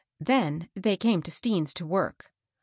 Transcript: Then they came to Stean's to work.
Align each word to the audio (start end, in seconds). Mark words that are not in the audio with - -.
Then 0.19 0.67
they 0.73 0.97
came 0.97 1.21
to 1.21 1.29
Stean's 1.29 1.75
to 1.75 1.85
work. 1.85 2.31